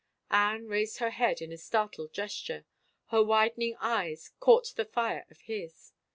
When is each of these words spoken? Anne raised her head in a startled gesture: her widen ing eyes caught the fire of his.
Anne 0.31 0.65
raised 0.65 0.97
her 0.97 1.11
head 1.11 1.43
in 1.43 1.51
a 1.51 1.57
startled 1.59 2.11
gesture: 2.11 2.65
her 3.11 3.21
widen 3.23 3.61
ing 3.61 3.77
eyes 3.79 4.31
caught 4.39 4.73
the 4.75 4.83
fire 4.85 5.27
of 5.29 5.41
his. 5.41 5.93